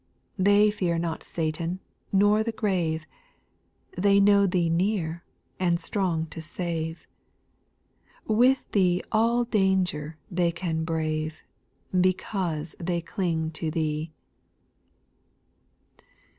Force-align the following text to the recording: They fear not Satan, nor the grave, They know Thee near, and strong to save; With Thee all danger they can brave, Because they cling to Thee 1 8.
They 0.39 0.71
fear 0.71 0.97
not 0.97 1.21
Satan, 1.23 1.79
nor 2.11 2.41
the 2.43 2.51
grave, 2.51 3.05
They 3.95 4.19
know 4.19 4.47
Thee 4.47 4.67
near, 4.67 5.23
and 5.59 5.79
strong 5.79 6.25
to 6.31 6.41
save; 6.41 7.05
With 8.25 8.67
Thee 8.71 9.03
all 9.11 9.43
danger 9.43 10.17
they 10.31 10.51
can 10.51 10.85
brave, 10.85 11.43
Because 11.93 12.73
they 12.79 13.01
cling 13.01 13.51
to 13.51 13.69
Thee 13.69 14.11
1 15.99 15.99
8. 15.99 16.05